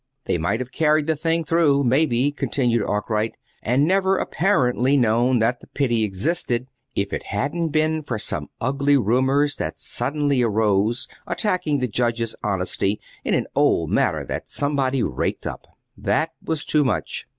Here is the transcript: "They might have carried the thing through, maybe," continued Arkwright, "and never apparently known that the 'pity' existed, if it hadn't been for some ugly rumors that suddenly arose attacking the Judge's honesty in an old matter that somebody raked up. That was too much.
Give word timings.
"They 0.25 0.39
might 0.39 0.59
have 0.61 0.71
carried 0.71 1.05
the 1.05 1.15
thing 1.15 1.43
through, 1.43 1.83
maybe," 1.83 2.31
continued 2.31 2.81
Arkwright, 2.81 3.37
"and 3.61 3.85
never 3.85 4.17
apparently 4.17 4.97
known 4.97 5.37
that 5.37 5.59
the 5.59 5.67
'pity' 5.67 6.03
existed, 6.03 6.65
if 6.95 7.13
it 7.13 7.21
hadn't 7.27 7.67
been 7.69 8.01
for 8.01 8.17
some 8.17 8.49
ugly 8.59 8.97
rumors 8.97 9.57
that 9.57 9.77
suddenly 9.77 10.41
arose 10.41 11.07
attacking 11.27 11.81
the 11.81 11.87
Judge's 11.87 12.35
honesty 12.43 12.99
in 13.23 13.35
an 13.35 13.45
old 13.55 13.91
matter 13.91 14.25
that 14.25 14.49
somebody 14.49 15.03
raked 15.03 15.45
up. 15.45 15.67
That 15.95 16.31
was 16.43 16.65
too 16.65 16.83
much. 16.83 17.27